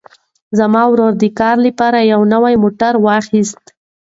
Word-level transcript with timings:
زما 0.57 0.81
ورور 0.91 1.13
د 1.17 1.23
کار 1.39 1.55
لپاره 1.67 1.99
یو 2.11 2.21
نوی 2.33 2.53
موټر 2.63 2.93
واخیست. 3.05 3.63